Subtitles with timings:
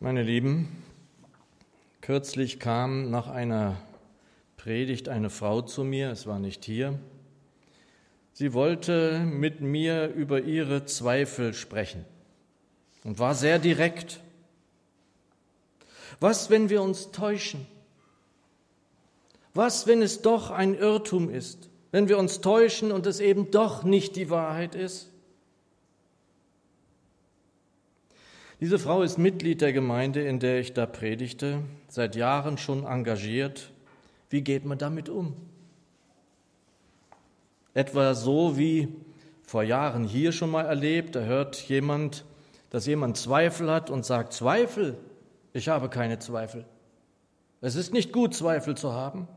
[0.00, 0.68] Meine Lieben,
[2.02, 3.82] kürzlich kam nach einer
[4.56, 6.96] Predigt eine Frau zu mir, es war nicht hier.
[8.32, 12.04] Sie wollte mit mir über ihre Zweifel sprechen
[13.02, 14.20] und war sehr direkt.
[16.20, 17.66] Was, wenn wir uns täuschen?
[19.52, 23.82] Was, wenn es doch ein Irrtum ist, wenn wir uns täuschen und es eben doch
[23.82, 25.10] nicht die Wahrheit ist?
[28.60, 33.70] Diese Frau ist Mitglied der Gemeinde, in der ich da predigte, seit Jahren schon engagiert.
[34.30, 35.36] Wie geht man damit um?
[37.72, 38.88] Etwa so wie
[39.42, 42.24] vor Jahren hier schon mal erlebt, da hört jemand,
[42.70, 44.98] dass jemand Zweifel hat und sagt, Zweifel,
[45.52, 46.64] ich habe keine Zweifel.
[47.60, 49.28] Es ist nicht gut, Zweifel zu haben.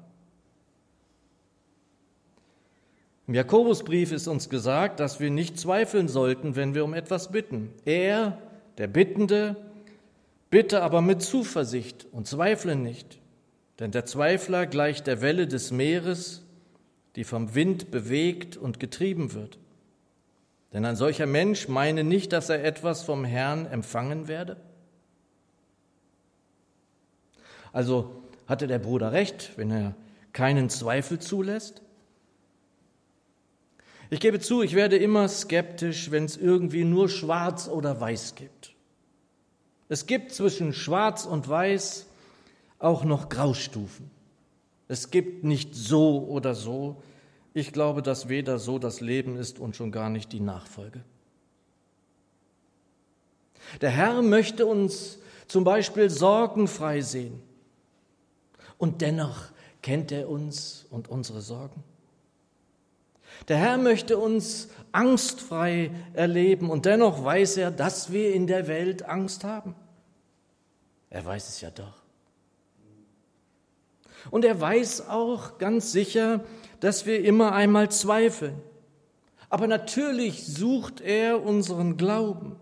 [3.28, 7.72] Im Jakobusbrief ist uns gesagt, dass wir nicht zweifeln sollten, wenn wir um etwas bitten.
[7.86, 8.40] Er,
[8.82, 9.56] der Bittende,
[10.50, 13.20] bitte aber mit Zuversicht und zweifle nicht,
[13.78, 16.42] denn der Zweifler gleicht der Welle des Meeres,
[17.16, 19.60] die vom Wind bewegt und getrieben wird.
[20.74, 24.58] Denn ein solcher Mensch meine nicht, dass er etwas vom Herrn empfangen werde.
[27.72, 29.94] Also hatte der Bruder recht, wenn er
[30.34, 31.84] keinen Zweifel zulässt?
[34.14, 38.71] Ich gebe zu, ich werde immer skeptisch, wenn es irgendwie nur schwarz oder weiß gibt.
[39.92, 42.06] Es gibt zwischen schwarz und weiß
[42.80, 44.10] auch noch Graustufen.
[44.88, 47.04] Es gibt nicht so oder so.
[47.54, 51.04] Ich glaube, dass weder so das Leben ist und schon gar nicht die Nachfolge.
[53.82, 55.20] Der Herr möchte uns
[55.50, 57.44] zum Beispiel sorgenfrei sehen.
[58.78, 59.48] Und dennoch
[59.82, 61.84] kennt er uns und unsere Sorgen.
[63.50, 69.04] Der Herr möchte uns angstfrei erleben und dennoch weiß er, dass wir in der Welt
[69.04, 69.76] Angst haben.
[71.12, 72.02] Er weiß es ja doch.
[74.32, 76.44] Und er weiß auch ganz sicher,
[76.80, 78.60] dass wir immer einmal zweifeln.
[79.50, 82.56] Aber natürlich sucht er unseren Glauben.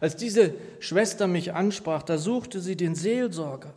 [0.00, 3.74] Als diese Schwester mich ansprach, da suchte sie den Seelsorger.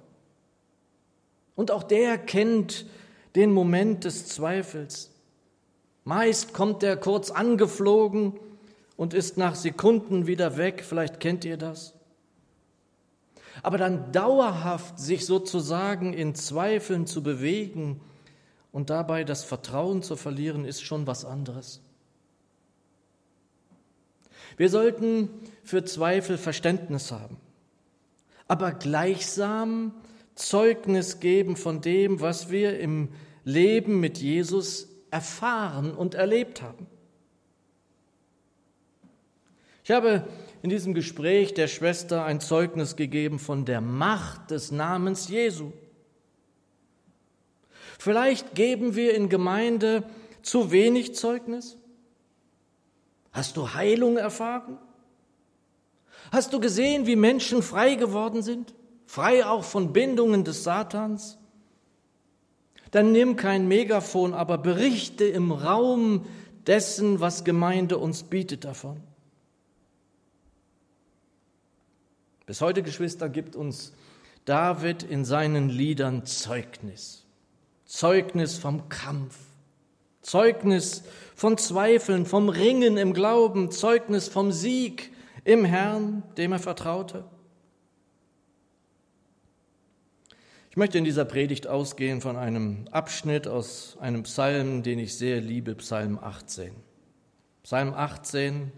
[1.55, 2.85] Und auch der kennt
[3.35, 5.11] den Moment des Zweifels.
[6.05, 8.39] Meist kommt er kurz angeflogen
[8.95, 11.93] und ist nach Sekunden wieder weg, vielleicht kennt ihr das.
[13.63, 18.01] Aber dann dauerhaft sich sozusagen in Zweifeln zu bewegen
[18.71, 21.81] und dabei das Vertrauen zu verlieren, ist schon was anderes.
[24.57, 25.29] Wir sollten
[25.63, 27.37] für Zweifel Verständnis haben,
[28.47, 29.93] aber gleichsam
[30.35, 33.09] Zeugnis geben von dem, was wir im
[33.43, 36.87] Leben mit Jesus erfahren und erlebt haben.
[39.83, 40.27] Ich habe
[40.61, 45.71] in diesem Gespräch der Schwester ein Zeugnis gegeben von der Macht des Namens Jesu.
[47.97, 50.03] Vielleicht geben wir in Gemeinde
[50.41, 51.77] zu wenig Zeugnis.
[53.31, 54.77] Hast du Heilung erfahren?
[56.31, 58.73] Hast du gesehen, wie Menschen frei geworden sind?
[59.11, 61.37] frei auch von Bindungen des Satans,
[62.91, 66.25] dann nimm kein Megafon, aber berichte im Raum
[66.65, 69.01] dessen, was Gemeinde uns bietet davon.
[72.51, 73.93] Bis heute, Geschwister, gibt uns
[74.43, 77.23] David in seinen Liedern Zeugnis.
[77.85, 79.37] Zeugnis vom Kampf,
[80.21, 81.03] Zeugnis
[81.33, 85.13] von Zweifeln, vom Ringen im Glauben, Zeugnis vom Sieg
[85.45, 87.23] im Herrn, dem er vertraute.
[90.71, 95.39] Ich möchte in dieser Predigt ausgehen von einem Abschnitt aus einem Psalm, den ich sehr
[95.39, 96.73] liebe, Psalm 18.
[97.63, 98.73] Psalm 18,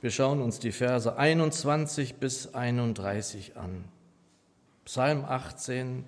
[0.00, 3.84] wir schauen uns die Verse 21 bis 31 an.
[4.84, 6.04] Psalm 18,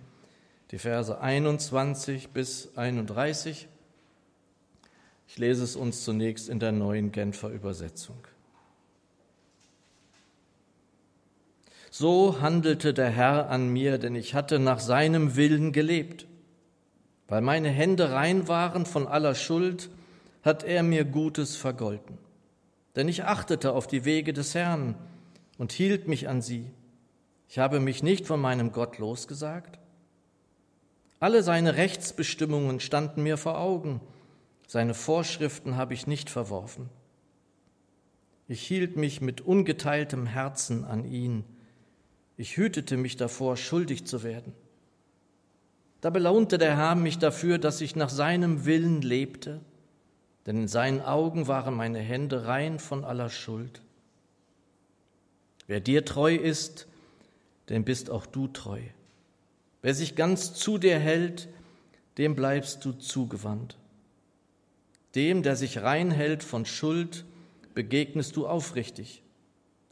[0.71, 3.69] die Verse 21 bis 31.
[5.27, 8.17] Ich lese es uns zunächst in der neuen Genfer Übersetzung.
[11.91, 16.27] So handelte der Herr an mir, denn ich hatte nach seinem Willen gelebt.
[17.27, 19.91] Weil meine Hände rein waren von aller Schuld,
[20.43, 22.19] hat er mir Gutes vergolten.
[22.97, 24.95] Denn ich achtete auf die Wege des Herrn
[25.59, 26.71] und hielt mich an sie.
[27.49, 29.79] Ich habe mich nicht von meinem Gott losgesagt.
[31.19, 34.01] Alle seine Rechtsbestimmungen standen mir vor Augen,
[34.67, 36.89] seine Vorschriften habe ich nicht verworfen.
[38.49, 41.45] Ich hielt mich mit ungeteiltem Herzen an ihn
[42.41, 44.55] ich hütete mich davor, schuldig zu werden.
[46.01, 49.61] Da belaunte der Herr mich dafür, dass ich nach seinem Willen lebte,
[50.51, 53.81] denn in seinen Augen waren meine Hände rein von aller Schuld.
[55.69, 56.89] Wer dir treu ist,
[57.69, 58.81] dem bist auch du treu.
[59.81, 61.49] Wer sich ganz zu dir hält,
[62.19, 63.79] dem bleibst du zugewandt.
[65.15, 67.25] Dem, der sich rein hält von Schuld,
[67.75, 69.23] begegnest du aufrichtig.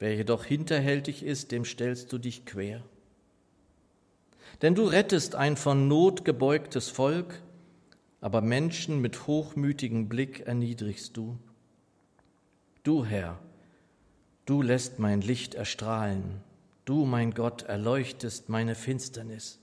[0.00, 2.82] Wer jedoch hinterhältig ist, dem stellst du dich quer.
[4.60, 7.42] Denn du rettest ein von Not gebeugtes Volk,
[8.20, 11.38] aber Menschen mit hochmütigem Blick erniedrigst du.
[12.82, 13.38] Du, Herr,
[14.46, 16.40] du lässt mein Licht erstrahlen,
[16.84, 19.60] du, mein Gott, erleuchtest meine Finsternis.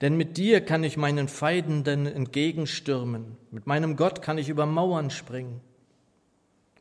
[0.00, 5.10] Denn mit dir kann ich meinen Feindenden entgegenstürmen, mit meinem Gott kann ich über Mauern
[5.10, 5.60] springen.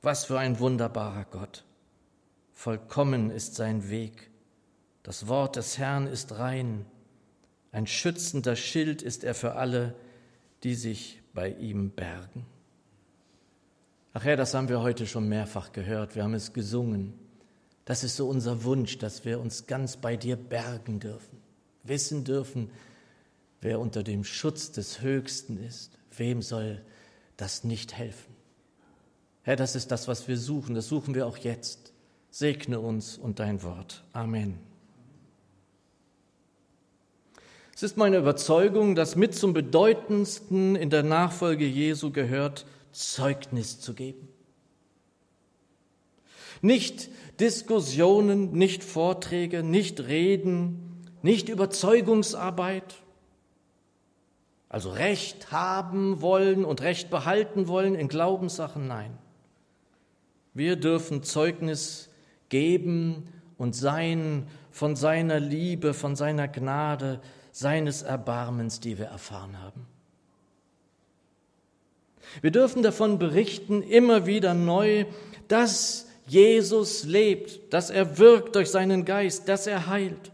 [0.02, 1.64] Was für ein wunderbarer Gott.
[2.54, 4.32] Vollkommen ist sein Weg.
[5.04, 6.86] Das Wort des Herrn ist rein.
[7.72, 9.96] Ein schützender Schild ist er für alle,
[10.64, 12.46] die sich bei ihm bergen.
[14.14, 16.16] Ach ja, das haben wir heute schon mehrfach gehört.
[16.16, 17.14] Wir haben es gesungen.
[17.86, 21.40] Das ist so unser Wunsch, dass wir uns ganz bei dir bergen dürfen,
[21.84, 22.70] wissen dürfen,
[23.62, 25.98] wer unter dem Schutz des Höchsten ist.
[26.16, 26.84] Wem soll
[27.38, 28.36] das nicht helfen?
[29.44, 30.76] Herr, das ist das, was wir suchen.
[30.76, 31.94] Das suchen wir auch jetzt.
[32.30, 34.04] Segne uns und dein Wort.
[34.14, 34.71] Amen.
[37.82, 43.96] Es ist meine Überzeugung, dass mit zum bedeutendsten in der Nachfolge Jesu gehört, Zeugnis zu
[43.96, 44.28] geben.
[46.62, 52.98] Nicht Diskussionen, nicht Vorträge, nicht Reden, nicht Überzeugungsarbeit,
[54.70, 59.18] also Recht haben wollen und Recht behalten wollen in Glaubenssachen, nein.
[60.54, 62.10] Wir dürfen Zeugnis
[62.50, 67.20] geben und sein von seiner Liebe, von seiner Gnade,
[67.52, 69.86] seines Erbarmens, die wir erfahren haben.
[72.42, 75.06] Wir dürfen davon berichten, immer wieder neu,
[75.48, 80.32] dass Jesus lebt, dass er wirkt durch seinen Geist, dass er heilt.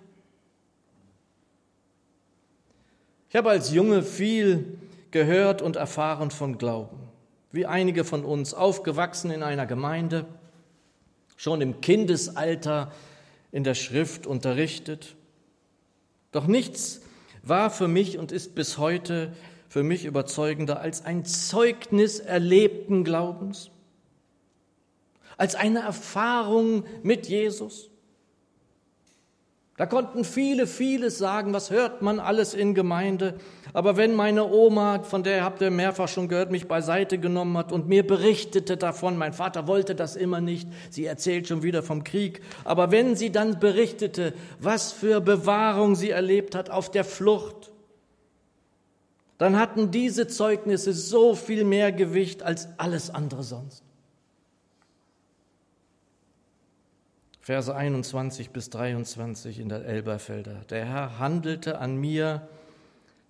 [3.29, 4.77] Ich habe als Junge viel
[5.11, 6.99] gehört und erfahren von Glauben,
[7.51, 10.25] wie einige von uns, aufgewachsen in einer Gemeinde,
[11.35, 12.91] schon im Kindesalter
[13.51, 15.15] in der Schrift unterrichtet.
[16.31, 17.01] Doch nichts
[17.49, 19.33] war für mich und ist bis heute
[19.69, 23.69] für mich überzeugender als ein Zeugnis erlebten Glaubens,
[25.37, 27.89] als eine Erfahrung mit Jesus.
[29.77, 33.35] Da konnten viele, vieles sagen, was hört man alles in Gemeinde.
[33.73, 37.71] Aber wenn meine Oma, von der habt ihr mehrfach schon gehört, mich beiseite genommen hat
[37.71, 42.03] und mir berichtete davon, mein Vater wollte das immer nicht, sie erzählt schon wieder vom
[42.03, 47.71] Krieg, aber wenn sie dann berichtete, was für Bewahrung sie erlebt hat auf der Flucht,
[49.37, 53.86] dann hatten diese Zeugnisse so viel mehr Gewicht als alles andere sonst.
[57.47, 60.65] Verse 21 bis 23 in der Elberfelder.
[60.69, 62.45] Der Herr handelte an mir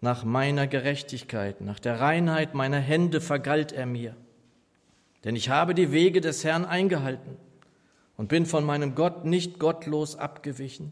[0.01, 4.15] nach meiner Gerechtigkeit, nach der Reinheit meiner Hände vergalt er mir.
[5.23, 7.37] Denn ich habe die Wege des Herrn eingehalten
[8.15, 10.91] und bin von meinem Gott nicht gottlos abgewichen.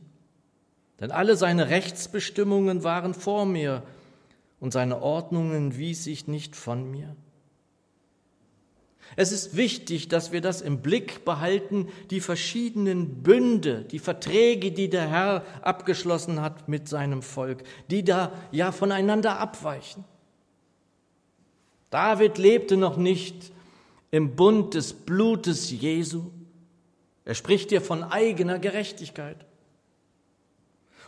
[1.00, 3.82] Denn alle seine Rechtsbestimmungen waren vor mir
[4.60, 7.16] und seine Ordnungen wies ich nicht von mir.
[9.16, 14.90] Es ist wichtig, dass wir das im Blick behalten, die verschiedenen Bünde, die Verträge, die
[14.90, 20.04] der Herr abgeschlossen hat mit seinem Volk, die da ja voneinander abweichen.
[21.92, 23.52] David lebte noch nicht
[24.12, 26.32] im Bund des Blutes Jesu.
[27.24, 29.46] Er spricht hier von eigener Gerechtigkeit.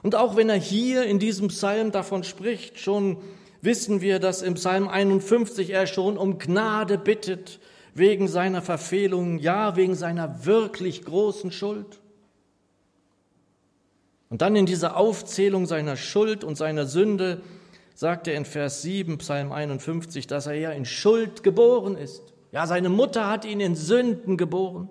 [0.02, 3.18] Und auch wenn er hier in diesem Psalm davon spricht, schon
[3.62, 7.60] wissen wir, dass im Psalm 51 er schon um Gnade bittet,
[7.98, 12.00] wegen seiner Verfehlungen, ja wegen seiner wirklich großen Schuld.
[14.30, 17.42] Und dann in dieser Aufzählung seiner Schuld und seiner Sünde
[17.96, 22.22] sagt er in Vers 7, Psalm 51, dass er ja in Schuld geboren ist.
[22.52, 24.90] Ja, seine Mutter hat ihn in Sünden geboren.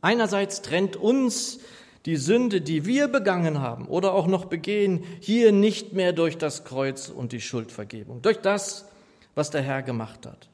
[0.00, 1.60] Einerseits trennt uns
[2.06, 6.64] die Sünde, die wir begangen haben oder auch noch begehen, hier nicht mehr durch das
[6.64, 8.86] Kreuz und die Schuldvergebung, durch das,
[9.34, 10.48] was der Herr gemacht hat.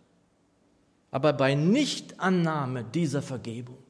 [1.10, 3.82] Aber bei Nichtannahme dieser Vergebung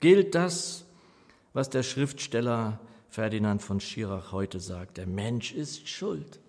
[0.00, 0.84] gilt das,
[1.52, 2.78] was der Schriftsteller
[3.08, 4.96] Ferdinand von Schirach heute sagt.
[4.96, 6.40] Der Mensch ist schuld.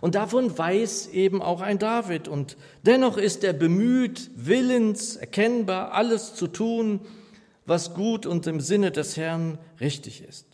[0.00, 2.28] Und davon weiß eben auch ein David.
[2.28, 7.00] Und dennoch ist er bemüht, willens, erkennbar, alles zu tun,
[7.66, 10.46] was gut und im Sinne des Herrn richtig ist.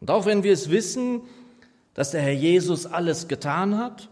[0.00, 1.22] Und auch wenn wir es wissen,
[1.96, 4.10] dass der Herr Jesus alles getan hat,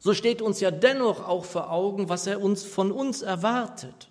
[0.00, 4.10] so steht uns ja dennoch auch vor Augen, was er uns von uns erwartet.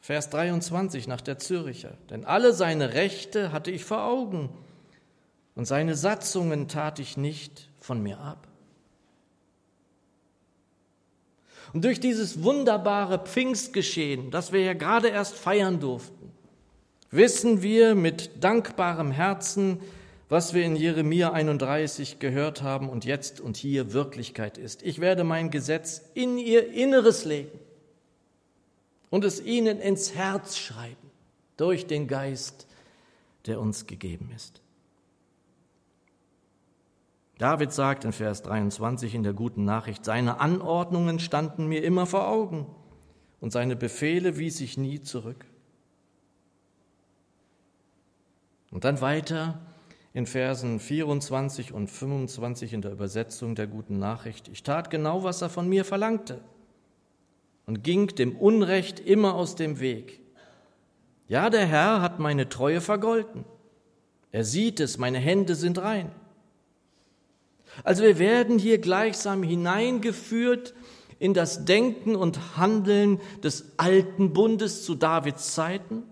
[0.00, 1.98] Vers 23 nach der Züricher.
[2.08, 4.48] Denn alle seine Rechte hatte ich vor Augen
[5.56, 8.46] und seine Satzungen tat ich nicht von mir ab.
[11.72, 16.32] Und durch dieses wunderbare Pfingstgeschehen, das wir ja gerade erst feiern durften,
[17.10, 19.80] wissen wir mit dankbarem Herzen,
[20.28, 24.82] was wir in Jeremia 31 gehört haben und jetzt und hier Wirklichkeit ist.
[24.82, 27.58] Ich werde mein Gesetz in ihr Inneres legen
[29.10, 31.10] und es ihnen ins Herz schreiben
[31.56, 32.66] durch den Geist,
[33.46, 34.60] der uns gegeben ist.
[37.38, 42.28] David sagt in Vers 23 in der guten Nachricht, seine Anordnungen standen mir immer vor
[42.28, 42.66] Augen
[43.40, 45.46] und seine Befehle wies ich nie zurück.
[48.70, 49.60] Und dann weiter
[50.18, 54.48] in Versen 24 und 25 in der Übersetzung der guten Nachricht.
[54.48, 56.40] Ich tat genau, was er von mir verlangte
[57.66, 60.20] und ging dem Unrecht immer aus dem Weg.
[61.28, 63.44] Ja, der Herr hat meine Treue vergolten.
[64.32, 66.10] Er sieht es, meine Hände sind rein.
[67.84, 70.74] Also wir werden hier gleichsam hineingeführt
[71.20, 76.02] in das Denken und Handeln des alten Bundes zu Davids Zeiten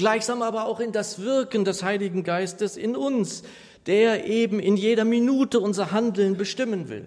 [0.00, 3.42] gleichsam aber auch in das Wirken des Heiligen Geistes in uns,
[3.84, 7.06] der eben in jeder Minute unser Handeln bestimmen will.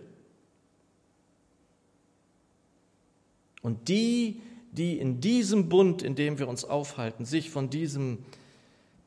[3.63, 8.19] Und die, die in diesem Bund, in dem wir uns aufhalten, sich von diesem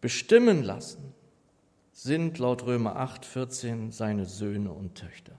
[0.01, 1.15] bestimmen lassen,
[1.93, 5.39] sind laut Römer 8, 14 seine Söhne und Töchter.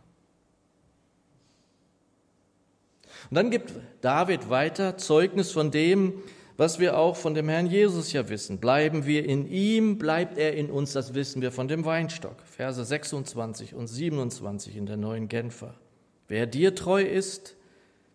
[3.30, 6.24] Und dann gibt David weiter Zeugnis von dem,
[6.58, 8.58] was wir auch von dem Herrn Jesus ja wissen.
[8.58, 12.42] Bleiben wir in ihm, bleibt er in uns, das wissen wir von dem Weinstock.
[12.46, 15.76] Verse 26 und 27 in der neuen Genfer.
[16.28, 17.56] Wer dir treu ist,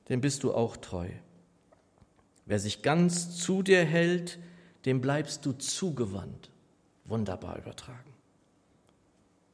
[0.09, 1.09] dem bist du auch treu.
[2.45, 4.41] Wer sich ganz zu dir hält,
[4.87, 6.51] dem bleibst du zugewandt.
[7.05, 8.13] Wunderbar übertragen.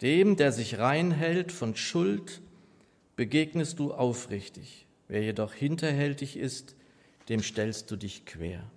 [0.00, 2.40] Dem, der sich rein hält von Schuld,
[3.16, 4.86] begegnest du aufrichtig.
[5.08, 6.74] Wer jedoch hinterhältig ist,
[7.28, 8.70] dem stellst du dich quer.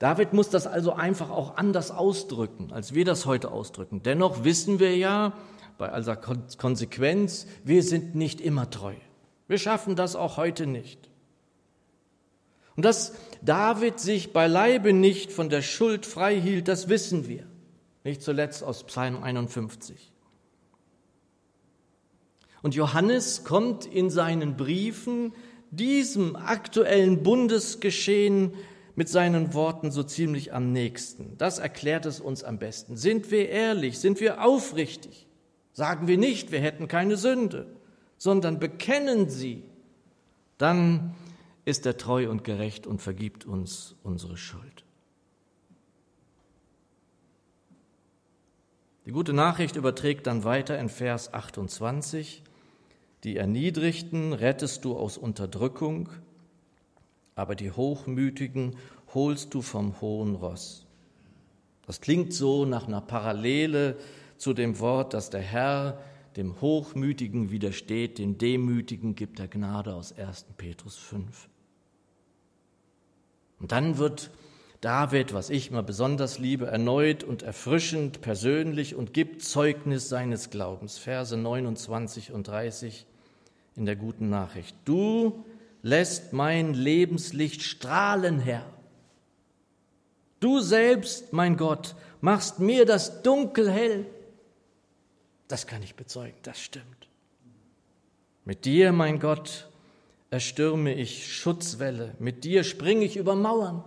[0.00, 4.02] David muss das also einfach auch anders ausdrücken, als wir das heute ausdrücken.
[4.02, 5.34] Dennoch wissen wir ja
[5.76, 8.94] bei aller Konsequenz, wir sind nicht immer treu.
[9.46, 11.10] Wir schaffen das auch heute nicht.
[12.76, 17.44] Und dass David sich beileibe nicht von der Schuld frei hielt, das wissen wir.
[18.02, 20.12] Nicht zuletzt aus Psalm 51.
[22.62, 25.34] Und Johannes kommt in seinen Briefen
[25.70, 28.54] diesem aktuellen Bundesgeschehen
[29.00, 31.38] mit seinen Worten so ziemlich am nächsten.
[31.38, 32.98] Das erklärt es uns am besten.
[32.98, 33.98] Sind wir ehrlich?
[33.98, 35.26] Sind wir aufrichtig?
[35.72, 37.66] Sagen wir nicht, wir hätten keine Sünde,
[38.18, 39.64] sondern bekennen sie.
[40.58, 41.14] Dann
[41.64, 44.84] ist er treu und gerecht und vergibt uns unsere Schuld.
[49.06, 52.42] Die gute Nachricht überträgt dann weiter in Vers 28.
[53.24, 56.10] Die Erniedrigten rettest du aus Unterdrückung,
[57.40, 58.76] aber die Hochmütigen
[59.14, 60.86] holst du vom hohen Ross.
[61.86, 63.96] Das klingt so nach einer Parallele
[64.36, 65.98] zu dem Wort, dass der Herr
[66.36, 70.46] dem Hochmütigen widersteht, dem Demütigen gibt er Gnade aus 1.
[70.56, 71.48] Petrus 5.
[73.58, 74.30] Und dann wird
[74.80, 80.98] David, was ich mal besonders liebe, erneut und erfrischend persönlich und gibt Zeugnis seines Glaubens.
[80.98, 83.06] Verse 29 und 30
[83.76, 84.76] in der guten Nachricht.
[84.84, 85.44] Du
[85.82, 88.66] lässt mein Lebenslicht strahlen, Herr.
[90.40, 94.06] Du selbst, mein Gott, machst mir das Dunkel hell.
[95.48, 97.08] Das kann ich bezeugen, das stimmt.
[98.44, 99.68] Mit dir, mein Gott,
[100.30, 103.84] erstürme ich Schutzwelle, mit dir springe ich über Mauern.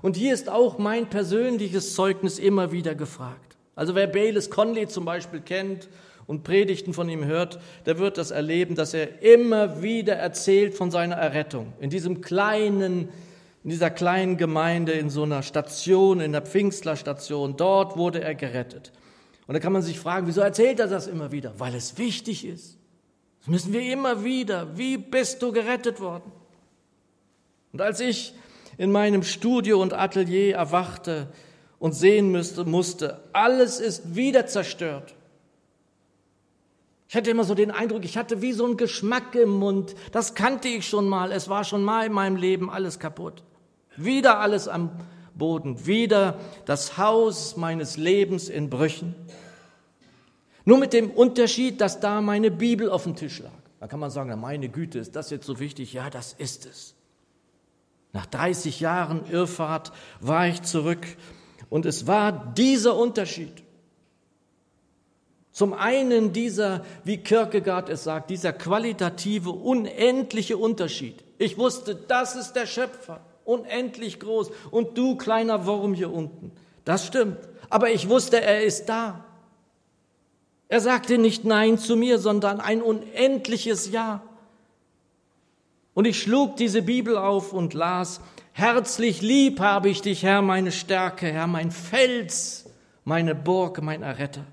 [0.00, 3.56] Und hier ist auch mein persönliches Zeugnis immer wieder gefragt.
[3.74, 5.88] Also wer Bayless Conley zum Beispiel kennt
[6.28, 10.90] und Predigten von ihm hört, der wird das erleben, dass er immer wieder erzählt von
[10.90, 11.72] seiner Errettung.
[11.80, 13.08] In diesem kleinen,
[13.64, 18.92] in dieser kleinen Gemeinde, in so einer Station, in der Pfingstlerstation, dort wurde er gerettet.
[19.46, 21.54] Und da kann man sich fragen, wieso erzählt er das immer wieder?
[21.56, 22.76] Weil es wichtig ist.
[23.40, 24.76] Das müssen wir immer wieder.
[24.76, 26.30] Wie bist du gerettet worden?
[27.72, 28.34] Und als ich
[28.76, 31.28] in meinem Studio und Atelier erwachte
[31.78, 35.14] und sehen müsste, musste, alles ist wieder zerstört.
[37.08, 39.94] Ich hatte immer so den Eindruck, ich hatte wie so einen Geschmack im Mund.
[40.12, 41.32] Das kannte ich schon mal.
[41.32, 43.42] Es war schon mal in meinem Leben alles kaputt.
[43.96, 44.90] Wieder alles am
[45.34, 45.86] Boden.
[45.86, 49.14] Wieder das Haus meines Lebens in Brüchen.
[50.66, 53.52] Nur mit dem Unterschied, dass da meine Bibel auf dem Tisch lag.
[53.80, 55.94] Da kann man sagen, meine Güte, ist das jetzt so wichtig?
[55.94, 56.94] Ja, das ist es.
[58.12, 61.06] Nach 30 Jahren Irrfahrt war ich zurück
[61.70, 63.62] und es war dieser Unterschied.
[65.58, 71.24] Zum einen dieser, wie Kierkegaard es sagt, dieser qualitative, unendliche Unterschied.
[71.36, 76.52] Ich wusste, das ist der Schöpfer, unendlich groß und du kleiner Wurm hier unten.
[76.84, 77.38] Das stimmt.
[77.70, 79.24] Aber ich wusste, er ist da.
[80.68, 84.22] Er sagte nicht Nein zu mir, sondern ein unendliches Ja.
[85.92, 88.20] Und ich schlug diese Bibel auf und las,
[88.52, 92.66] herzlich lieb habe ich dich, Herr, meine Stärke, Herr, mein Fels,
[93.02, 94.44] meine Burg, mein Erretter.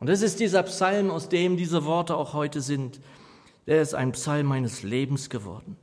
[0.00, 3.00] Und es ist dieser Psalm, aus dem diese Worte auch heute sind.
[3.66, 5.76] Der ist ein Psalm meines Lebens geworden.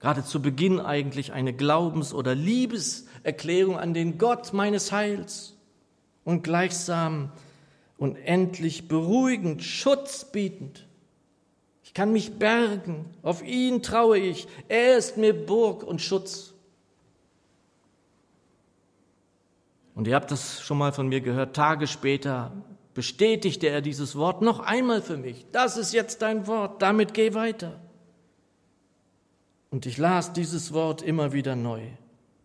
[0.00, 5.54] Gerade zu Beginn eigentlich eine Glaubens- oder Liebeserklärung an den Gott meines Heils
[6.24, 7.32] und gleichsam
[7.96, 10.84] unendlich beruhigend, Schutz bietend
[11.94, 13.04] ich kann mich bergen.
[13.22, 14.48] Auf ihn traue ich.
[14.66, 16.52] Er ist mir Burg und Schutz.
[19.94, 21.54] Und ihr habt das schon mal von mir gehört.
[21.54, 22.50] Tage später
[22.94, 25.44] bestätigte er dieses Wort noch einmal für mich.
[25.52, 26.80] Das ist jetzt dein Wort.
[26.80, 27.80] Damit geh weiter.
[29.70, 31.82] Und ich las dieses Wort immer wieder neu.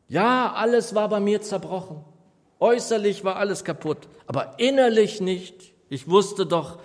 [0.08, 2.04] Ja, alles war bei mir zerbrochen.
[2.60, 5.74] Äußerlich war alles kaputt, aber innerlich nicht.
[5.88, 6.80] Ich wusste doch,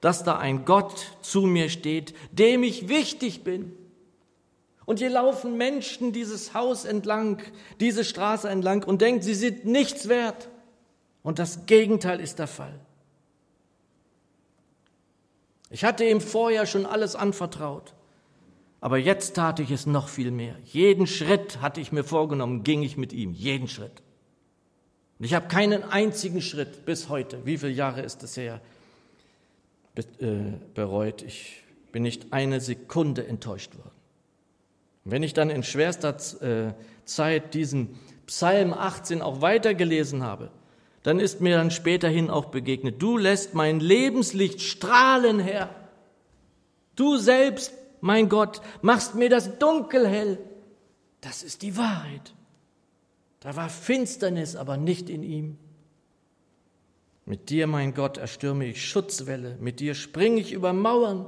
[0.00, 3.76] dass da ein Gott zu mir steht, dem ich wichtig bin.
[4.86, 7.42] Und hier laufen Menschen dieses Haus entlang,
[7.78, 10.48] diese Straße entlang und denken, sie sind nichts wert.
[11.22, 12.80] Und das Gegenteil ist der Fall.
[15.70, 17.94] Ich hatte ihm vorher schon alles anvertraut,
[18.80, 20.56] aber jetzt tat ich es noch viel mehr.
[20.64, 24.02] Jeden Schritt hatte ich mir vorgenommen, ging ich mit ihm, jeden Schritt.
[25.18, 28.60] Und ich habe keinen einzigen Schritt bis heute, wie viele Jahre ist es her,
[29.94, 31.22] äh, bereut.
[31.22, 33.90] Ich bin nicht eine Sekunde enttäuscht worden.
[35.04, 40.50] Und wenn ich dann in schwerster äh, Zeit diesen Psalm 18 auch weitergelesen habe,
[41.02, 45.74] dann ist mir dann späterhin auch begegnet, du lässt mein Lebenslicht strahlen, Herr.
[46.94, 50.38] Du selbst, mein Gott, machst mir das Dunkel hell.
[51.20, 52.34] Das ist die Wahrheit.
[53.40, 55.58] Da war Finsternis, aber nicht in ihm.
[57.24, 61.26] Mit dir, mein Gott, erstürme ich Schutzwelle, mit dir springe ich über Mauern.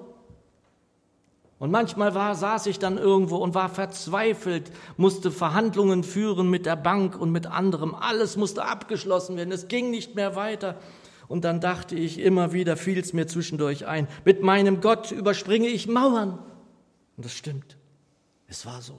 [1.62, 6.75] Und manchmal war, saß ich dann irgendwo und war verzweifelt, musste Verhandlungen führen mit der
[6.75, 7.94] Bank und mit anderem.
[7.94, 10.81] Alles musste abgeschlossen werden, es ging nicht mehr weiter.
[11.29, 15.68] Und dann dachte ich immer wieder, fiel es mir zwischendurch ein, mit meinem Gott überspringe
[15.68, 16.40] ich Mauern.
[17.16, 17.77] Und das stimmt,
[18.48, 18.98] es war so.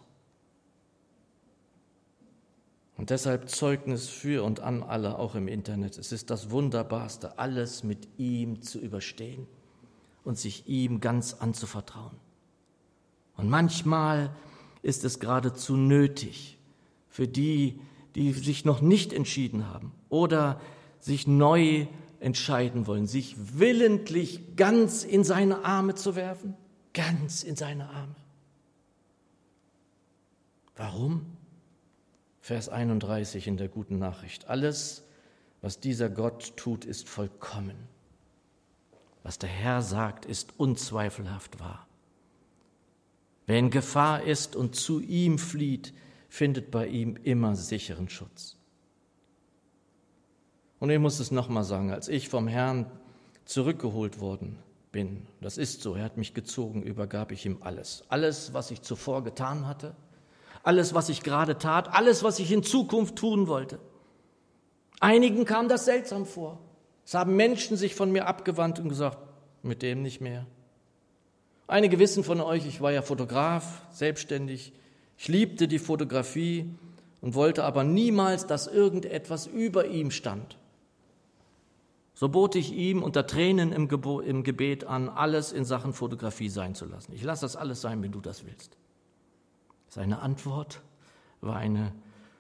[2.96, 5.98] Und deshalb Zeugnis für und an alle, auch im Internet.
[5.98, 9.48] Es ist das Wunderbarste, alles mit ihm zu überstehen
[10.24, 12.23] und sich ihm ganz anzuvertrauen.
[13.38, 14.36] Und manchmal
[14.82, 16.58] ist es geradezu nötig
[17.10, 17.80] für die,
[18.16, 20.60] die sich noch nicht entschieden haben oder
[21.00, 21.88] sich neu
[22.20, 26.56] entscheiden wollen, sich willentlich ganz in seine Arme zu werfen,
[26.94, 28.16] ganz in seine Arme.
[30.76, 31.26] Warum?
[32.42, 34.48] Vers 31 in der guten Nachricht.
[34.48, 35.04] Alles,
[35.62, 37.76] was dieser Gott tut, ist vollkommen.
[39.24, 41.88] Was der Herr sagt, ist unzweifelhaft wahr.
[43.46, 45.94] Wer in Gefahr ist und zu ihm flieht,
[46.30, 48.58] findet bei ihm immer sicheren Schutz.
[50.80, 52.92] Und ich muss es nochmal sagen, als ich vom Herrn
[53.46, 54.60] zurückgeholt worden
[54.92, 58.04] bin, das ist so, er hat mich gezogen, übergab ich ihm alles.
[58.10, 59.96] Alles, was ich zuvor getan hatte,
[60.64, 63.80] alles, was ich gerade tat, alles, was ich in Zukunft tun wollte.
[65.00, 66.60] Einigen kam das seltsam vor.
[67.06, 69.18] Es haben Menschen sich von mir abgewandt und gesagt,
[69.62, 70.46] mit dem nicht mehr.
[71.68, 74.74] Einige wissen von euch, ich war ja Fotograf, selbstständig.
[75.18, 76.70] Ich liebte die Fotografie
[77.22, 80.58] und wollte aber niemals, dass irgendetwas über ihm stand.
[82.14, 83.88] So bot ich ihm unter Tränen im,
[84.44, 87.14] Gebet an, alles in Sachen Fotografie sein zu lassen.
[87.14, 88.78] Ich lasse das alles sein, wenn du das willst.
[89.88, 90.82] Seine Antwort
[91.42, 91.94] war eine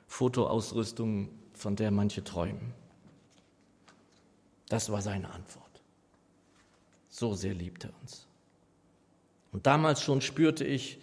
[0.07, 2.73] Fotoausrüstung, von der manche träumen.
[4.69, 5.81] Das war seine Antwort.
[7.09, 8.27] So sehr liebt er uns.
[9.53, 10.97] Und damals schon spürte ich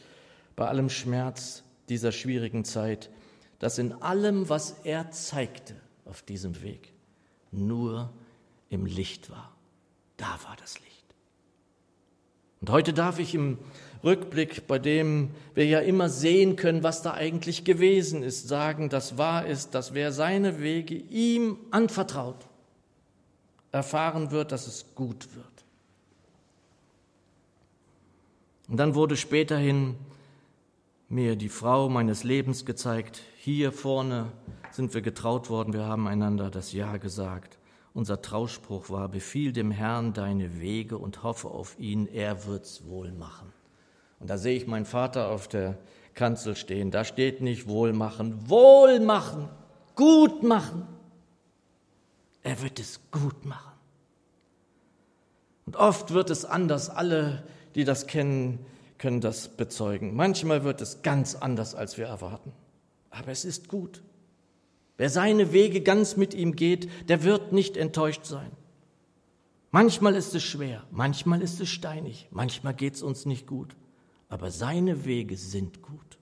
[0.57, 3.09] bei allem Schmerz dieser schwierigen Zeit,
[3.61, 6.93] dass in allem, was er zeigte auf diesem Weg,
[7.53, 8.13] nur
[8.69, 9.55] im Licht war.
[10.17, 10.91] Da war das Licht.
[12.61, 13.59] Und heute darf ich im
[14.05, 19.17] Rückblick, bei dem wir ja immer sehen können, was da eigentlich gewesen ist, sagen, dass
[19.17, 22.47] wahr ist, dass wer seine Wege ihm anvertraut,
[23.73, 25.60] erfahren wird, dass es gut wird.
[28.70, 29.96] Und dann wurde späterhin
[31.09, 33.20] mir die Frau meines Lebens gezeigt.
[33.37, 34.30] Hier vorne
[34.70, 37.59] sind wir getraut worden, wir haben einander das Ja gesagt.
[37.94, 43.11] Unser Trauspruch war, befiehl dem Herrn deine Wege und hoffe auf ihn, er wird's wohl
[43.11, 43.52] machen.
[44.20, 45.76] Und da sehe ich meinen Vater auf der
[46.14, 46.92] Kanzel stehen.
[46.92, 49.48] Da steht nicht wohl machen, wohl machen,
[49.96, 50.87] gut machen.
[52.44, 53.72] Er wird es gut machen.
[55.66, 56.88] Und oft wird es anders.
[56.88, 57.42] Alle,
[57.74, 58.59] die das kennen,
[58.98, 60.14] können das bezeugen.
[60.14, 62.52] Manchmal wird es ganz anders, als wir erwarten.
[63.11, 64.02] Aber es ist gut.
[64.96, 68.50] Wer seine Wege ganz mit ihm geht, der wird nicht enttäuscht sein.
[69.70, 73.76] Manchmal ist es schwer, manchmal ist es steinig, manchmal geht es uns nicht gut,
[74.28, 76.18] aber seine Wege sind gut.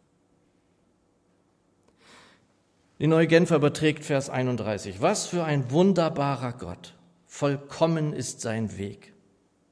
[3.01, 5.01] Die Neue Genfer überträgt Vers 31.
[5.01, 6.95] Was für ein wunderbarer Gott.
[7.27, 9.15] Vollkommen ist sein Weg.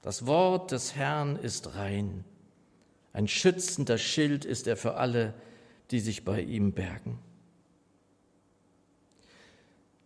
[0.07, 2.23] Das Wort des Herrn ist rein.
[3.13, 5.35] Ein schützender Schild ist er für alle,
[5.91, 7.19] die sich bei ihm bergen.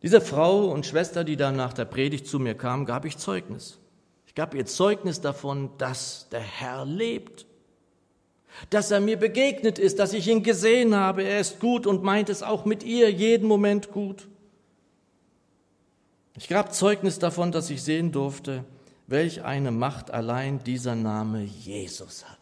[0.03, 3.79] Dieser Frau und Schwester, die dann nach der Predigt zu mir kam, gab ich Zeugnis.
[4.27, 7.45] Ich gab ihr Zeugnis davon, dass der Herr lebt,
[8.71, 11.25] dass er mir begegnet ist, dass ich ihn gesehen habe.
[11.25, 14.29] Er ist gut und meint es auch mit ihr jeden Moment gut.
[16.39, 18.65] Ich gab Zeugnis davon, dass ich sehen durfte,
[19.11, 22.39] welch eine Macht allein dieser Name Jesus hat.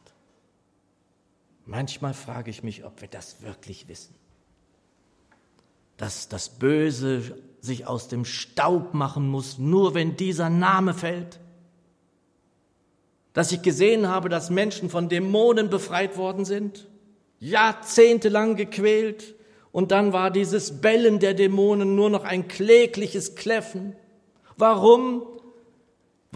[1.66, 4.14] Manchmal frage ich mich, ob wir das wirklich wissen
[5.98, 11.40] dass das Böse sich aus dem Staub machen muss, nur wenn dieser Name fällt.
[13.35, 16.87] Dass ich gesehen habe, dass Menschen von Dämonen befreit worden sind,
[17.40, 19.35] jahrzehntelang gequält,
[19.70, 23.94] und dann war dieses Bellen der Dämonen nur noch ein klägliches Kläffen.
[24.57, 25.22] Warum?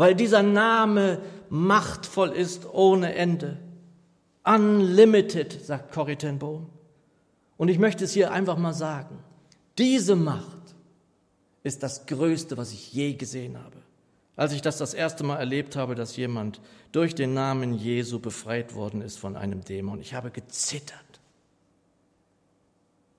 [0.03, 3.57] Weil dieser Name machtvoll ist ohne Ende.
[4.43, 6.69] Unlimited, sagt Corrie ten Bohm.
[7.57, 9.23] Und ich möchte es hier einfach mal sagen.
[9.79, 10.75] Diese Macht
[11.63, 13.77] ist das Größte, was ich je gesehen habe.
[14.35, 16.61] Als ich das das erste Mal erlebt habe, dass jemand
[16.91, 21.21] durch den Namen Jesu befreit worden ist von einem Dämon, ich habe gezittert.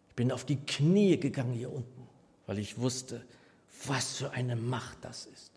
[0.10, 2.10] Ich bin auf die Knie gegangen hier unten,
[2.46, 3.24] weil ich wusste,
[3.88, 5.53] was für eine Macht das ist.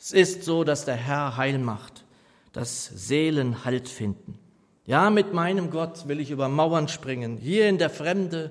[0.00, 2.04] Es ist so, dass der Herr Heil macht,
[2.52, 4.38] dass Seelen Halt finden.
[4.86, 8.50] Ja, mit meinem Gott will ich über Mauern springen, hier in der Fremde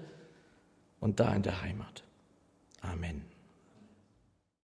[0.99, 2.03] und da in der Heimat.
[2.81, 3.28] Amen.